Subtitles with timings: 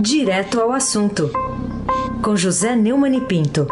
[0.00, 1.24] Direto ao assunto,
[2.24, 3.66] com José Neumann e Pinto.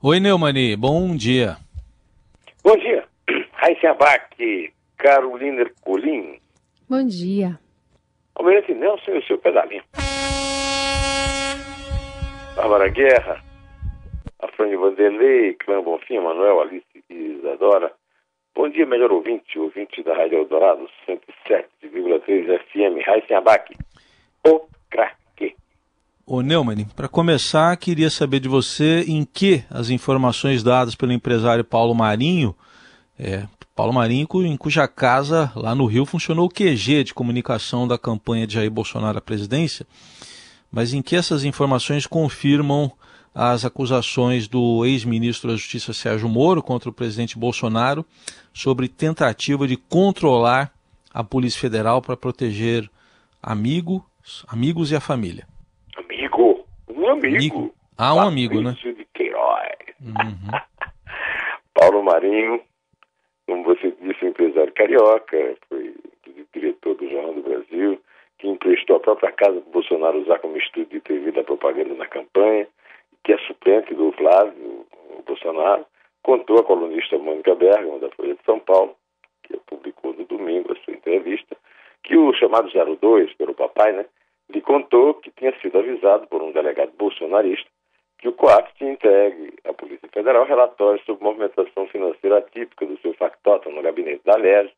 [0.00, 1.56] Oi, Neumani, bom dia.
[2.62, 3.04] Bom dia.
[3.54, 6.38] Raíssa Abac, Carolina Ercolim.
[6.88, 7.58] Bom dia.
[8.36, 9.82] Almirante Nelson e o seu pedalinho.
[12.54, 13.42] Bárbara Guerra,
[14.38, 17.92] Afrânio Vanderlei, Clã Bonfim, Manuel, Alice e Isadora.
[18.58, 23.72] Bom dia, melhor ouvinte, ouvinte da Rádio Eldorado, 107,3 FM, Raíssa Abac.
[24.44, 25.54] O craque.
[26.26, 31.62] Ô Neumann, para começar, queria saber de você em que as informações dadas pelo empresário
[31.62, 32.52] Paulo Marinho,
[33.16, 33.44] é,
[33.76, 38.44] Paulo Marinho, em cuja casa lá no Rio funcionou o QG de comunicação da campanha
[38.44, 39.86] de Jair Bolsonaro à presidência,
[40.68, 42.90] mas em que essas informações confirmam
[43.34, 48.04] as acusações do ex-ministro da Justiça Sérgio Moro contra o presidente Bolsonaro
[48.52, 50.72] sobre tentativa de controlar
[51.12, 52.88] a Polícia Federal para proteger
[53.42, 54.02] amigos,
[54.48, 55.46] amigos e a família.
[55.96, 57.36] Amigo, um amigo.
[57.36, 57.74] amigo.
[57.96, 58.76] Ah, um amigo, né?
[58.82, 59.68] de Queiroz.
[60.00, 60.50] Uhum.
[61.74, 62.60] Paulo Marinho,
[63.46, 65.94] como você disse, empresário carioca, foi
[66.52, 68.00] diretor do Jornal do Brasil,
[68.38, 72.06] que emprestou a própria casa para Bolsonaro usar como estúdio de TV da propaganda na
[72.06, 72.66] campanha,
[73.28, 74.86] que é suplente do Flávio
[75.26, 75.84] Bolsonaro,
[76.22, 78.96] contou a colunista Mônica Bergamo, da Folha de São Paulo,
[79.42, 81.54] que publicou no domingo a sua entrevista,
[82.02, 84.06] que o chamado 02, pelo papai, né,
[84.48, 87.68] lhe contou que tinha sido avisado por um delegado bolsonarista
[88.18, 93.12] que o COAF tinha entregue à Polícia Federal relatórios sobre movimentação financeira atípica do seu
[93.12, 94.72] factotum no gabinete da LERJ.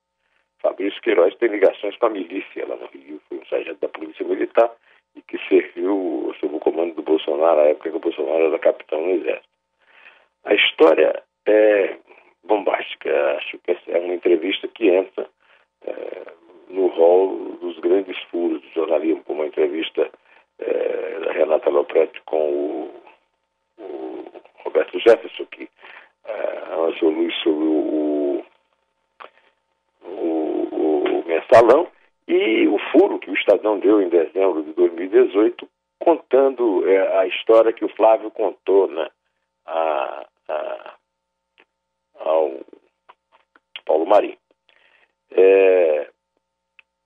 [0.59, 4.27] Fabrício Queiroz tem ligações com a milícia lá no Rio, foi um sargento da Polícia
[4.27, 4.73] Militar
[5.15, 6.60] e que serviu sob
[7.21, 9.49] Bolsonaro, na época que o Bolsonaro era capitão no Exército.
[10.45, 11.97] A história é
[12.45, 15.29] bombástica, acho que é uma entrevista que entra
[15.87, 16.23] é,
[16.69, 20.11] no rol dos grandes furos do jornalismo, como a entrevista
[20.59, 22.95] é, da Renata Lopretti com o,
[23.79, 24.25] o,
[24.65, 25.69] Roberto Jefferson, que
[26.25, 28.45] é, lançou luz sobre o,
[30.05, 31.89] o, o mensalão,
[32.27, 35.69] e o furo que o Estadão deu em dezembro de 2018,
[36.01, 39.09] contando é, a história que o Flávio contou né,
[39.67, 40.95] a, a,
[42.19, 42.61] ao
[43.85, 44.39] Paulo Marinho.
[45.33, 46.09] É,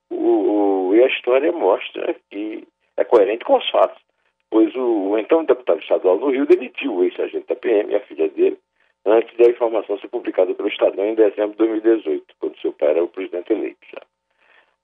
[0.09, 2.67] o, o, e a história mostra que
[2.97, 4.01] é coerente com os fatos,
[4.49, 8.01] pois o, o então deputado estadual no Rio demitiu o ex-agente da PM e a
[8.01, 8.57] filha dele
[9.05, 13.03] antes da informação ser publicada pelo Estadão em dezembro de 2018, quando seu pai era
[13.03, 13.77] o presidente eleito.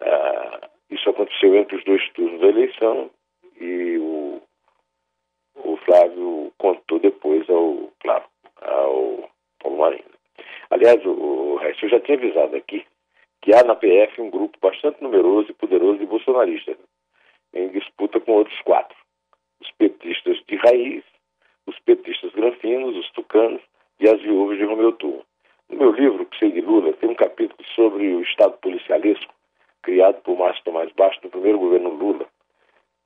[0.01, 3.09] Ah, isso aconteceu entre os dois turnos da eleição
[3.59, 4.41] e o,
[5.55, 8.25] o Flávio contou depois ao, claro,
[8.61, 9.29] ao
[9.61, 10.03] Paulo Marinho.
[10.81, 12.83] Aliás, o, Resto, já tinha avisado aqui
[13.43, 16.75] que há na PF um grupo bastante numeroso e poderoso de bolsonaristas,
[17.53, 18.97] em disputa com outros quatro.
[19.61, 21.03] Os petistas de raiz,
[21.67, 23.61] os petistas granfinos, os tucanos
[23.99, 25.21] e as viúvas de Romeu Turma.
[25.69, 29.31] No meu livro, Que Sei de Lula, tem um capítulo sobre o Estado policialesco
[29.83, 32.25] criado por Márcio Tomás Bastos no primeiro governo Lula.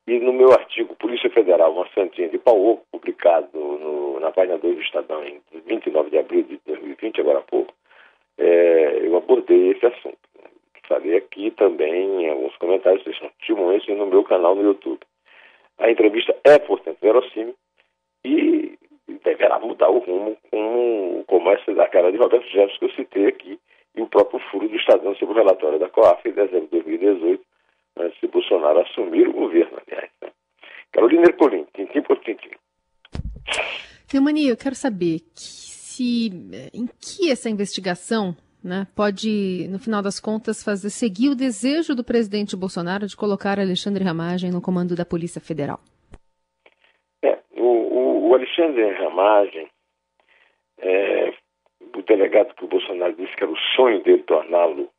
[0.07, 3.79] E no meu artigo Polícia Federal, uma santinha de pau publicado no,
[4.25, 7.73] na página 2 do Estadão em 29 de abril de 2020, agora há pouco,
[8.37, 10.17] é, eu abordei esse assunto.
[10.87, 14.99] Falei aqui também em alguns comentários, vocês continuam isso no meu canal no YouTube.
[15.79, 17.55] A entrevista é, portanto, verossímil
[18.23, 18.77] e
[19.23, 23.27] deverá mudar o rumo como, como essa da cara de Roberto Jefferson que eu citei
[23.27, 23.59] aqui
[23.95, 27.43] e o próprio furo do Estadão sobre o relatório da COAF em dezembro de 2018,
[27.97, 30.09] antes de Bolsonaro assumir o governo, aliás.
[30.21, 30.29] Né?
[30.91, 32.51] Carolina Ercolim, tintim por tintim.
[34.15, 36.29] Neumani, eu quero saber que se,
[36.73, 38.33] em que essa investigação
[38.63, 43.59] né, pode, no final das contas, fazer seguir o desejo do presidente Bolsonaro de colocar
[43.59, 45.81] Alexandre Ramagem no comando da Polícia Federal.
[47.21, 49.67] É, o, o, Alexandre Ramagem
[50.77, 51.33] é,
[51.93, 54.89] o delegado que o Bolsonaro disse que era o sonho dele torná-lo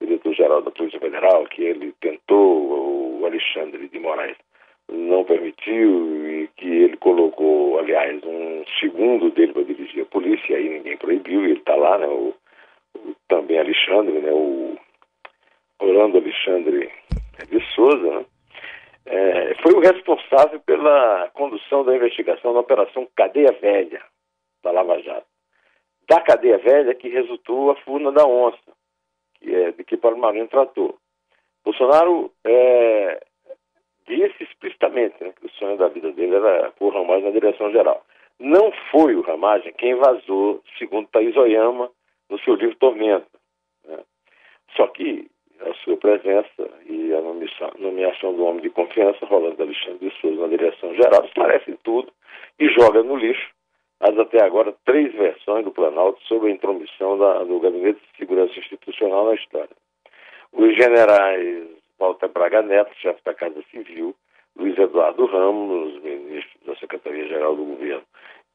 [0.00, 4.36] diretor-geral da Polícia Federal, que ele tentou, o Alexandre de Moraes
[4.90, 10.68] não permitiu que ele colocou, aliás, um segundo dele para dirigir a polícia, e aí
[10.68, 12.34] ninguém proibiu, ele está lá, né, o,
[12.96, 14.76] o, também Alexandre, né, o
[15.78, 16.90] Orlando Alexandre
[17.50, 18.24] de Souza, né,
[19.06, 24.02] é, foi o responsável pela condução da investigação da Operação Cadeia Velha
[24.62, 25.26] da Lava Jato
[26.08, 28.72] da cadeia velha que resultou a furna da onça,
[29.34, 30.96] que é de que Paulo Marinho tratou.
[31.64, 33.20] Bolsonaro é,
[34.06, 38.04] disse explicitamente né, que o sonho da vida dele era pôr Ramagem na direção geral.
[38.38, 41.90] Não foi o Ramagem quem vazou, segundo Thaís Oyama,
[42.28, 43.26] no seu livro Tormenta.
[43.86, 43.98] Né?
[44.76, 45.28] Só que
[45.60, 50.40] a sua presença e a nomeação, nomeação do homem de confiança, Rolando Alexandre de Souza,
[50.40, 52.12] na direção geral, esclarece tudo
[52.58, 53.56] e joga no lixo
[54.00, 58.58] as até agora três versões do Planalto sobre a intromissão da, do Gabinete de Segurança
[58.58, 59.74] Institucional na história.
[60.52, 61.66] Os generais
[61.98, 64.14] Walter Braga Neto, chefe da Casa Civil,
[64.56, 68.04] Luiz Eduardo Ramos, ministro da Secretaria-Geral do Governo,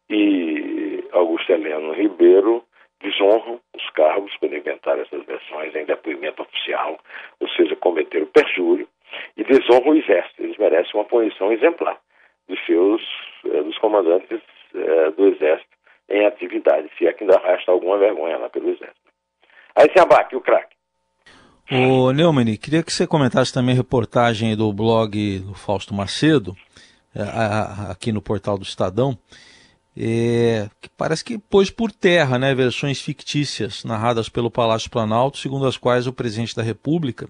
[0.10, 2.64] e Augusto Heleno Ribeiro,
[3.02, 7.00] desonram os cargos quando inventaram essas versões em depoimento oficial,
[7.40, 8.88] ou seja, cometeram perjúrio,
[9.36, 10.44] e desonram o Exército.
[10.44, 11.98] Eles merecem uma punição exemplar
[12.48, 13.02] dos seus,
[13.46, 14.42] eh, dos comandantes
[14.76, 15.72] eh, do Exército
[16.10, 19.00] em atividade, se é que ainda resta alguma vergonha lá pelo Exército.
[19.76, 20.71] Aí se abaque o craque.
[21.74, 26.54] Ô Neumann, queria que você comentasse também a reportagem do blog do Fausto Macedo,
[27.16, 27.24] eh,
[27.88, 29.18] aqui no portal do Estadão,
[29.96, 35.66] é, que parece que pôs por terra né, versões fictícias narradas pelo Palácio Planalto, segundo
[35.66, 37.30] as quais o presidente da República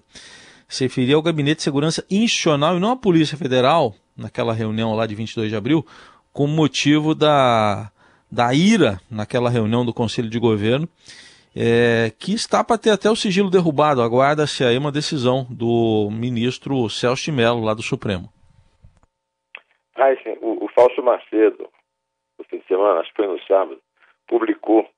[0.68, 5.06] se referia ao Gabinete de Segurança Institucional e não à Polícia Federal, naquela reunião lá
[5.06, 5.86] de 22 de abril,
[6.32, 7.92] com motivo da,
[8.28, 10.88] da ira naquela reunião do Conselho de Governo,
[11.56, 14.02] é, que está para ter até o sigilo derrubado.
[14.02, 18.28] Aguarda-se aí uma decisão do ministro Celso de Mello, lá do Supremo.
[19.96, 20.36] Ah, sim.
[20.40, 21.68] O, o Fausto Macedo,
[22.38, 23.78] no fim de semana, acho que foi no sábado,
[24.26, 24.88] publicou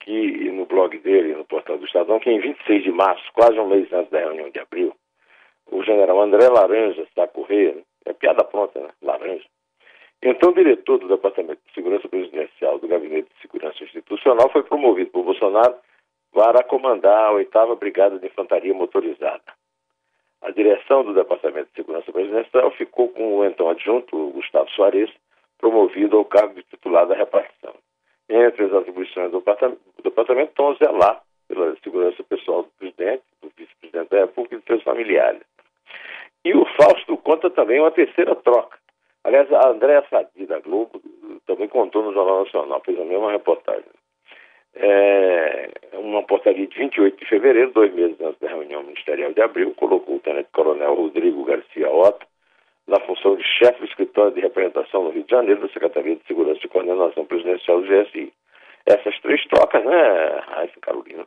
[0.00, 3.68] que no blog dele, no portal do Estadão, que em 26 de março, quase um
[3.68, 4.94] mês antes da reunião de abril,
[5.70, 8.88] o general André Laranja da Correia, é piada pronta, né?
[9.00, 9.44] Laranja,
[10.22, 15.10] então, o diretor do Departamento de Segurança Presidencial do Gabinete de Segurança Institucional foi promovido
[15.10, 15.74] por Bolsonaro
[16.32, 19.42] para comandar a oitava Brigada de Infantaria Motorizada.
[20.40, 25.10] A direção do Departamento de Segurança Presidencial ficou com o então adjunto Gustavo Soares,
[25.58, 27.74] promovido ao cargo de titular da repartição.
[28.28, 29.42] Entre as atribuições do
[30.02, 34.82] departamento estão zelar pela segurança pessoal do presidente, do vice-presidente da República e de seus
[34.84, 35.42] familiares.
[36.44, 38.81] E o Fausto conta também uma terceira troca
[39.24, 41.00] Aliás, a Andréa Sadi, da Globo,
[41.46, 43.84] também contou no Jornal Nacional, fez a mesma reportagem.
[44.74, 49.74] É, uma portaria de 28 de fevereiro, dois meses antes da reunião ministerial de abril,
[49.74, 52.26] colocou o tenente-coronel Rodrigo Garcia Otto
[52.86, 56.26] na função de chefe do escritório de representação no Rio de Janeiro da Secretaria de
[56.26, 58.32] Segurança e Coordenação Presidencial do GSI.
[58.86, 61.24] Essas três trocas, né, Raíssa Carolina,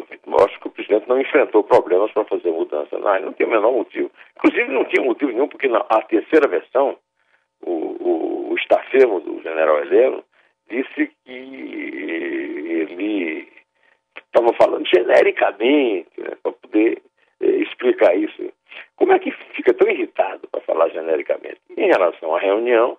[0.00, 2.98] ouvintes, mostram que o presidente não enfrentou problemas para fazer mudança.
[2.98, 4.10] Não, não tem o menor motivo.
[4.36, 6.96] Inclusive, não tinha motivo nenhum, porque na a terceira versão,
[7.62, 10.24] o, o, o estafemo do general Heleno
[10.68, 13.48] disse que ele
[14.16, 17.02] estava falando genericamente né, para poder
[17.40, 18.52] eh, explicar isso.
[18.96, 21.60] Como é que fica tão irritado para falar genericamente?
[21.76, 22.96] Em relação à reunião,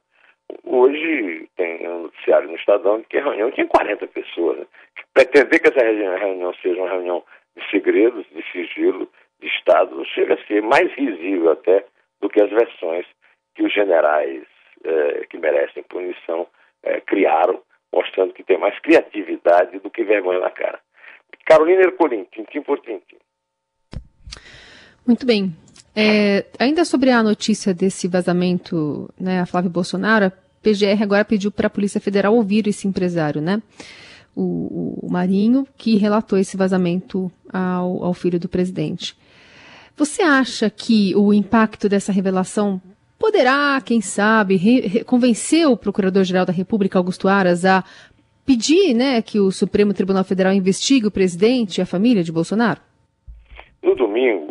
[0.64, 4.60] hoje tem um noticiário no Estadão que a reunião tinha 40 pessoas.
[4.60, 4.66] Né?
[5.14, 7.24] Pretender que essa reunião seja uma reunião
[7.56, 9.10] de segredos, de sigilo,
[9.40, 11.86] de Estado, chega a ser mais risível até
[12.22, 13.06] do que as versões
[13.56, 14.44] que os generais
[14.84, 16.48] eh, que merecem punição
[16.84, 17.62] eh, criaram,
[17.92, 20.80] mostrando que tem mais criatividade do que vergonha na cara.
[21.46, 23.18] Carolina Ercolim, tintim por tintim.
[25.06, 25.52] Muito bem.
[25.96, 31.52] É, ainda sobre a notícia desse vazamento, né, a Flávio Bolsonaro, a PGR agora pediu
[31.52, 33.62] para a Polícia Federal ouvir esse empresário, né?
[34.34, 39.18] O, o Marinho, que relatou esse vazamento ao, ao filho do presidente.
[39.98, 42.82] Você acha que o impacto dessa revelação
[43.20, 47.84] poderá, quem sabe, re, re, convencer o Procurador-Geral da República, Augusto Aras, a
[48.44, 52.82] pedir né, que o Supremo Tribunal Federal investigue o presidente e a família de Bolsonaro?
[53.84, 54.51] No domingo,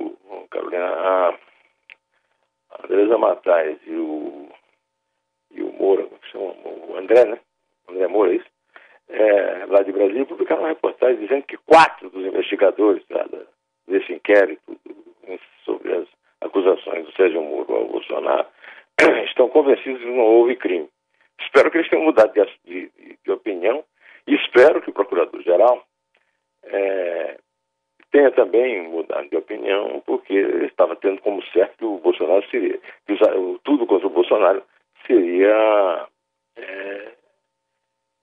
[0.50, 4.48] Carolina, a Andresa Matais e o,
[5.52, 7.40] e o Moura, que chama, o André, né?
[7.88, 8.50] O André Moura, é isso?
[9.08, 13.26] É, lá de Brasília, publicaram uma reportagem dizendo que quatro dos investigadores tá,
[13.88, 14.78] desse inquérito
[15.64, 16.06] sobre as
[16.40, 18.46] acusações do Sérgio Moro ao Bolsonaro
[19.26, 20.88] estão convencidos que não houve crime.
[21.40, 23.84] Espero que eles tenham mudado de, de, de opinião
[24.26, 25.84] e espero que o Procurador-Geral
[26.64, 27.38] é,
[28.10, 30.34] tenha também mudado de opinião, porque
[30.66, 33.18] estava tendo como certo que o Bolsonaro seria, que
[33.62, 34.62] tudo contra o Bolsonaro
[35.06, 36.08] seria
[36.56, 37.12] é,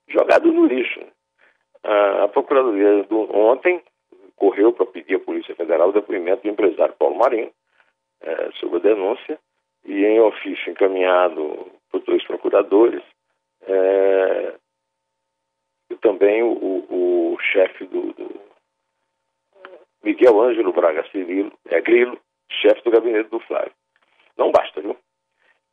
[0.09, 1.01] jogado no lixo.
[1.83, 3.81] A, a Procuradoria do, ontem
[4.35, 7.51] correu para pedir à Polícia Federal o depoimento do empresário Paulo Marinho
[8.21, 9.39] é, sobre a denúncia
[9.85, 13.01] e em ofício encaminhado por dois procuradores,
[13.61, 14.53] é,
[15.89, 18.46] e também o, o, o chefe do, do,
[20.07, 22.17] Miguel Ângelo Braga Cirilo, é Grilo,
[22.49, 23.73] chefe do gabinete do Flávio.
[24.37, 24.95] Não basta, viu?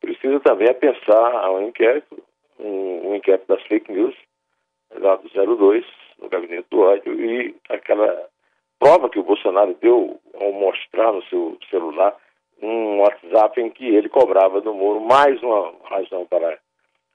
[0.01, 2.21] Precisa também é pensar ao inquérito,
[2.59, 4.13] um, um inquérito das fake news,
[4.93, 5.85] lá do 02,
[6.19, 8.27] no gabinete do ódio, e aquela
[8.77, 12.13] prova que o Bolsonaro deu ao mostrar no seu celular
[12.61, 16.59] um WhatsApp em que ele cobrava do Moro mais uma razão para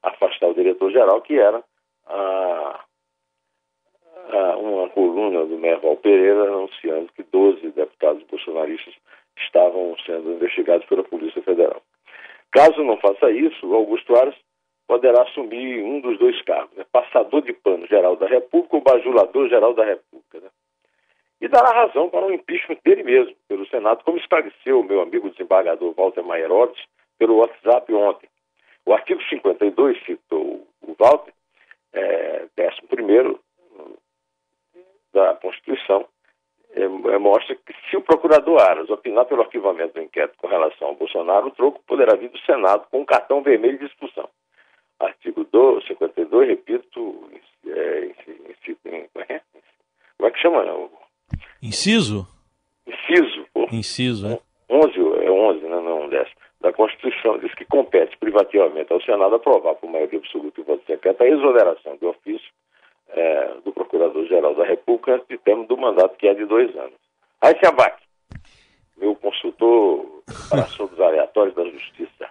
[0.01, 1.63] afastar o diretor-geral, que era
[2.07, 2.79] a,
[4.57, 8.93] uma coluna do Merval Pereira anunciando que 12 deputados bolsonaristas
[9.37, 11.81] estavam sendo investigados pela Polícia Federal.
[12.51, 14.35] Caso não faça isso, o Augusto Aras
[14.87, 16.85] poderá assumir um dos dois cargos, né?
[16.91, 20.41] passador de pano geral da República ou bajulador geral da República.
[20.41, 20.49] Né?
[21.39, 25.29] E dará razão para o impeachment dele mesmo, pelo Senado, como esclareceu o meu amigo
[25.29, 26.81] desembargador Walter Maierotti
[27.17, 28.29] pelo WhatsApp ontem.
[28.85, 31.33] O artigo 52, citou o Walter,
[31.93, 33.39] é, 11
[35.13, 36.05] da Constituição,
[36.73, 40.89] é, é, mostra que se o procurador Aras opinar pelo arquivamento do inquérito com relação
[40.89, 44.29] ao Bolsonaro, o troco poderá vir do Senado com um cartão vermelho de expulsão.
[44.99, 47.29] Artigo 2, 52, repito,
[47.67, 48.11] é,
[48.83, 49.41] como, é,
[50.17, 50.63] como é que chama?
[50.63, 50.89] Não?
[51.61, 52.27] Inciso?
[52.87, 53.45] Inciso.
[53.53, 53.67] Pô.
[53.71, 54.39] Inciso, é.
[54.69, 56.29] 11, é 11, né, não 10.
[56.61, 61.21] Da Constituição diz que compete privativamente ao Senado aprovar por maioria absoluta e voto secreto
[61.21, 62.50] a exoneração de ofício
[63.13, 66.93] é, do Procurador-Geral da República de termo do mandato, que é de dois anos.
[67.41, 68.01] Aí se abate.
[68.97, 72.29] Meu consultor para assuntos aleatórios da Justiça.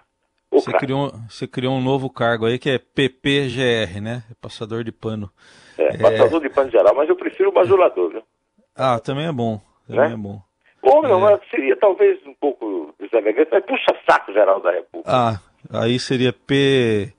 [0.51, 4.23] Você criou, você criou um novo cargo aí que é PPGR, né?
[4.41, 5.31] Passador de pano.
[5.77, 5.97] É, é...
[5.97, 8.23] passador de pano geral, mas eu prefiro o bajulador, viu?
[8.75, 9.61] Ah, também é bom.
[9.87, 10.13] Também né?
[10.13, 10.41] é bom.
[10.81, 11.39] Ou não, é...
[11.49, 15.09] seria talvez um pouco deselegante, mas puxa saco geral da República.
[15.09, 15.39] Ah,
[15.71, 17.13] aí seria P,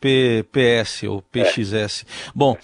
[0.00, 2.04] PPS ou PXS.
[2.04, 2.32] É.
[2.34, 2.56] Bom,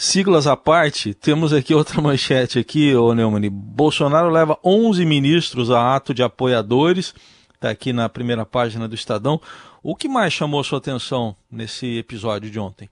[0.00, 3.12] siglas à parte, temos aqui outra manchete aqui, ô.
[3.50, 7.14] Bolsonaro leva 11 ministros a ato de apoiadores,
[7.54, 9.38] está aqui na primeira página do Estadão.
[9.84, 12.88] O que mais chamou sua atenção nesse episódio de ontem?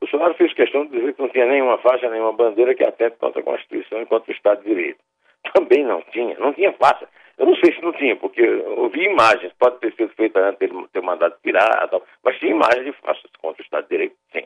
[0.00, 3.40] Bolsonaro fez questão de dizer que não tinha nenhuma faixa, nenhuma bandeira que atente contra
[3.40, 4.98] a Constituição e contra o Estado de Direito.
[5.54, 7.08] Também não tinha, não tinha faixa.
[7.38, 10.58] Eu não sei se não tinha, porque eu vi imagens, pode ter sido feita antes
[10.58, 11.90] dele ter mandado tirar,
[12.24, 14.44] mas tinha imagens de faixas contra o Estado de Direito, sim.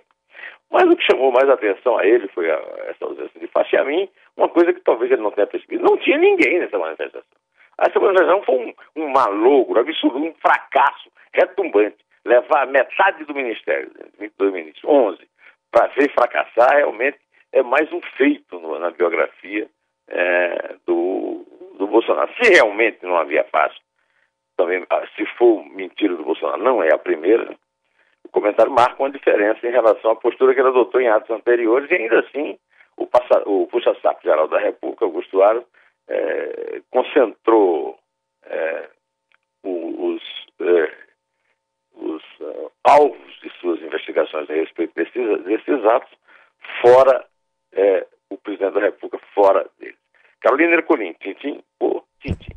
[0.70, 2.56] Mas o que chamou mais atenção a ele foi a,
[2.88, 5.82] essa ausência de faixa e a mim, uma coisa que talvez ele não tenha percebido.
[5.82, 7.38] Não tinha ninguém nessa manifestação.
[7.78, 11.96] Essa manifestação foi um, um malogro absoluto, um fracasso retumbante.
[12.24, 15.18] Levar metade do ministério, 22 ministros, 11,
[15.70, 17.18] para ver fracassar, realmente
[17.52, 19.66] é mais um feito no, na biografia
[20.08, 21.46] é, do,
[21.78, 22.30] do Bolsonaro.
[22.42, 23.78] Se realmente não havia faixa,
[24.56, 27.56] também, ah, se for mentira do Bolsonaro, não é a primeira,
[28.28, 31.90] o comentário marca uma diferença em relação à postura que ele adotou em atos anteriores,
[31.90, 32.58] e ainda assim
[32.96, 33.08] o,
[33.46, 35.64] o puxa-saco geral da República, Augusto Aras,
[36.08, 37.98] é, concentrou
[38.44, 38.88] é,
[39.62, 40.22] os,
[40.60, 40.92] é,
[41.94, 46.12] os uh, alvos de suas investigações a respeito desses, desses atos
[46.80, 47.26] fora
[47.72, 49.96] é, o presidente da República, fora dele.
[50.40, 52.52] Carolina Ercolim, tintim por tintim.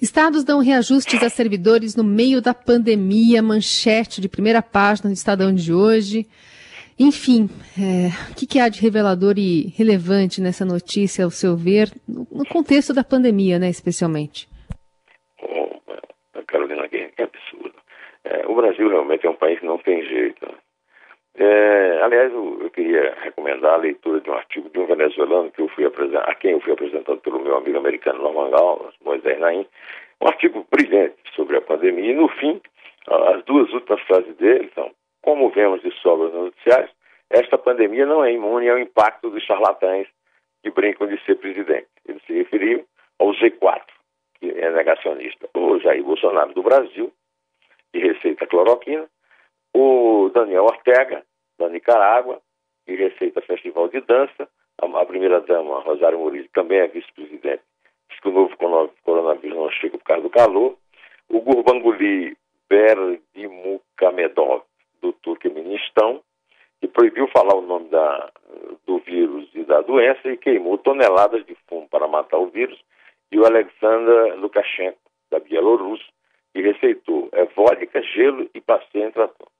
[0.00, 5.54] Estados dão reajustes a servidores no meio da pandemia, manchete de primeira página do Estadão
[5.54, 6.26] de hoje.
[6.98, 11.90] Enfim, é, o que, que, há de revelador e relevante nessa notícia, ao seu ver,
[12.06, 14.48] no contexto da pandemia, né, especialmente?
[15.42, 17.74] Oh, Carolina, que, absurdo.
[18.24, 20.46] É, o Brasil realmente é um país que não tem jeito.
[21.42, 25.62] É, aliás, eu, eu, queria recomendar a leitura de um artigo de um venezuelano que
[25.62, 29.66] eu fui a quem eu fui apresentado pelo meu amigo americano Norman Gal, Moisés Naim,
[30.20, 32.60] um artigo brilhante sobre a pandemia, e no fim,
[33.06, 34.90] as duas últimas frases dele são,
[35.22, 36.90] como vemos de sobra nos noticiários,
[37.30, 40.06] esta pandemia não é imune ao impacto dos charlatães
[40.62, 41.88] que brincam de ser presidente.
[42.06, 42.84] Ele se referiu
[43.18, 43.80] ao Z4,
[44.38, 47.10] que é negacionista, o Jair Bolsonaro do Brasil,
[47.90, 49.08] que receita cloroquina,
[49.72, 51.24] o Daniel Ortega,
[51.60, 52.40] da Nicarágua,
[52.86, 54.48] que receita Festival de Dança,
[54.80, 57.62] a, a primeira-dama, Rosário Murilo, também é vice-presidente,
[58.08, 58.56] diz que o novo
[59.04, 60.76] coronavírus não chega por causa do calor,
[61.28, 62.36] o Gurbanguly
[62.68, 64.62] Berdimukamedov,
[65.02, 66.22] do Turquemenistão,
[66.80, 68.30] que proibiu falar o nome da,
[68.86, 72.80] do vírus e da doença e queimou toneladas de fumo para matar o vírus,
[73.30, 74.98] e o Alexander Lukashenko,
[75.30, 76.06] da Bielorrússia,
[76.52, 79.59] que receitou é vodka, gelo e passeio em.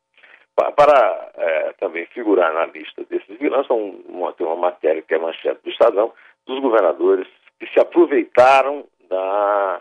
[0.54, 5.62] Para é, também figurar na lista desses vilões, uma, tem uma matéria que é manchete
[5.62, 6.12] do Estadão,
[6.46, 7.26] dos governadores
[7.58, 9.80] que se aproveitaram da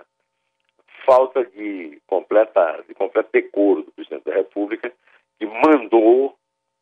[1.05, 4.91] falta de completa, de completo decoro do presidente da República,
[5.39, 6.35] que mandou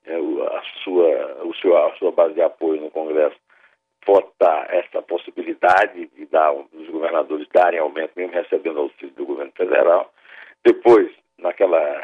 [0.06, 3.38] é, a, sua, o seu, a sua base de apoio no Congresso
[4.06, 10.14] votar essa possibilidade de dar, os governadores darem aumento, mesmo recebendo auxílio do governo federal.
[10.64, 12.00] Depois, naquela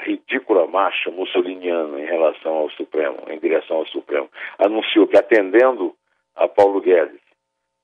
[1.11, 5.95] mussoliniana em relação ao Supremo, em direção ao Supremo, anunciou que atendendo
[6.35, 7.21] a Paulo Guedes,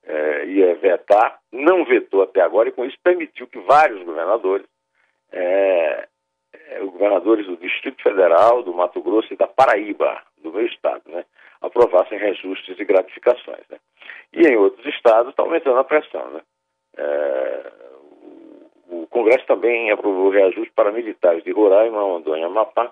[0.10, 4.66] é, ia vetar, não vetou até agora e com isso permitiu que vários governadores,
[5.32, 6.08] é,
[6.54, 11.26] é, governadores do Distrito Federal, do Mato Grosso e da Paraíba, do meu estado, né,
[11.62, 13.64] aprovassem reajustes e gratificações.
[13.70, 13.78] Né.
[14.34, 16.28] E em outros estados está aumentando a pressão.
[16.32, 16.42] Né.
[16.98, 17.72] É,
[18.90, 22.92] o, o Congresso também aprovou reajuste para militares de Roraima, Rondônia, Amapá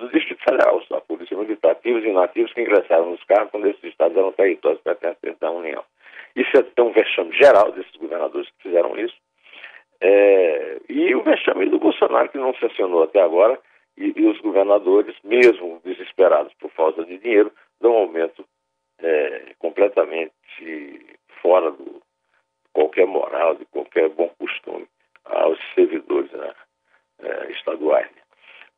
[0.00, 3.84] do Distrito Federal, a Polícia Militar, ativos e inativos que ingressaram nos cargos quando esses
[3.84, 5.84] estados eram territórios pertencentes da União.
[6.34, 9.16] Isso é tão vexame geral desses governadores que fizeram isso.
[10.00, 13.58] É, e o vexame do Bolsonaro, que não sancionou até agora,
[13.96, 17.50] e, e, os governadores, mesmo desesperados por falta de dinheiro,
[17.80, 18.44] dão um aumento
[18.98, 20.32] é, completamente
[21.40, 21.84] fora de
[22.72, 24.86] qualquer moral, de qualquer bom costume
[25.24, 26.52] aos servidores né,
[27.22, 28.10] é, estaduais.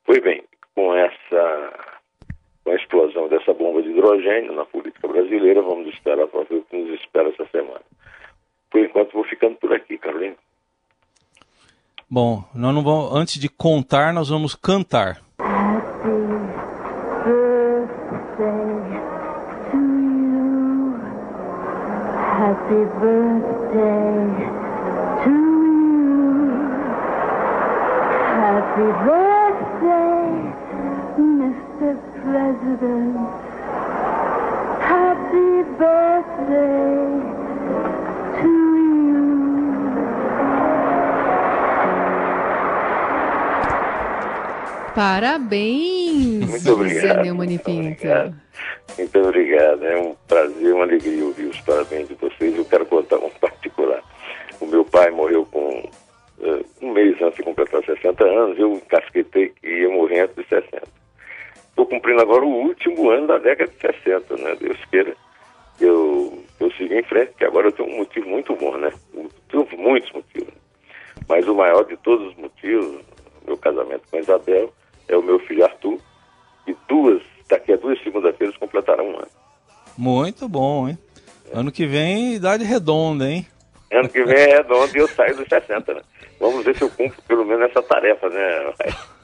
[0.04, 0.44] Pois bem,
[0.74, 1.98] com essa
[2.64, 2.76] com a
[3.48, 7.30] dessa bomba de hidrogênio na política brasileira, vamos esperar para ver o que nos espera
[7.30, 7.80] essa semana.
[8.70, 10.36] Por enquanto, vou ficando por aqui, Carolina.
[12.10, 15.22] Bom, nós não vamos, antes de contar, nós vamos cantar.
[15.38, 16.08] Happy
[17.80, 17.86] birthday
[19.70, 20.94] to you.
[22.38, 24.04] Happy birthday
[25.24, 25.78] to you.
[28.40, 29.37] Happy birthday,
[31.88, 31.96] Mr.
[32.20, 33.16] President.
[34.84, 37.08] Happy birthday
[38.36, 38.50] to
[39.08, 39.28] you.
[44.94, 47.64] Parabéns, Muito obrigado.
[47.64, 48.06] Pinto.
[48.98, 49.84] Muito obrigado.
[49.84, 52.54] É um prazer, uma alegria ouvir os parabéns de vocês.
[52.54, 54.02] Eu quero contar um particular.
[54.60, 55.88] O meu pai morreu com
[56.40, 58.58] uh, um mês antes de completar 60 anos.
[58.58, 60.97] Eu encasquetei que ia morrer antes de 60.
[61.88, 64.56] Cumprindo agora o último ano da década de 60, né?
[64.60, 65.16] Deus queira.
[65.80, 68.92] Eu, eu sigo em frente, porque agora eu tenho um motivo muito bom, né?
[69.48, 70.52] Tenho muitos motivos.
[71.28, 73.00] Mas o maior de todos os motivos,
[73.46, 74.72] meu casamento com a Isabel,
[75.08, 75.98] é o meu filho Arthur,
[76.66, 79.28] e duas, daqui a duas segunda-feiras completaram um ano.
[79.96, 80.98] Muito bom, hein?
[81.52, 83.46] Ano que vem, idade redonda, hein?
[83.90, 86.02] Ano que vem é redondo e eu saio dos 60, né?
[86.38, 88.72] Vamos ver se eu cumpro pelo menos essa tarefa, né?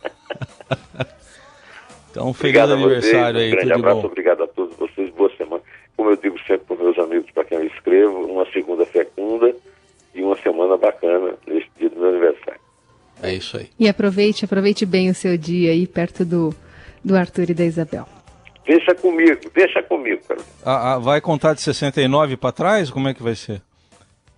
[2.14, 4.06] então, feliz aniversário aí, um grande abraço, bom.
[4.06, 5.60] obrigado a todos vocês, boa semana.
[5.96, 9.52] Como eu digo sempre para meus amigos, para quem eu escrevo, uma segunda fecunda
[10.14, 12.60] e uma semana bacana neste dia do meu aniversário.
[13.20, 13.68] É isso aí.
[13.80, 16.54] E aproveite, aproveite bem o seu dia aí perto do,
[17.02, 18.06] do Arthur e da Isabel.
[18.64, 20.40] Deixa comigo, deixa comigo, cara.
[20.64, 22.90] Ah, ah, vai contar de 69 para trás?
[22.90, 23.60] Como é que vai ser?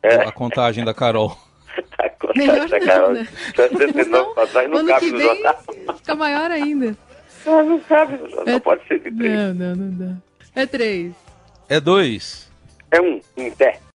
[0.02, 0.14] É.
[0.14, 1.36] A contagem da Carol.
[1.98, 3.08] a contagem Melhor da Carol.
[3.08, 3.28] Não, né?
[3.54, 5.56] 69 para trás não ano cabe que no vem, jornal.
[5.98, 7.05] Fica maior ainda.
[7.46, 7.80] Não, não
[8.28, 9.32] jornal, É- pode ser de três.
[9.34, 10.14] Não, não, não dá.
[10.54, 11.12] É três.
[11.68, 12.50] É dois.
[12.90, 13.78] É um, em pé.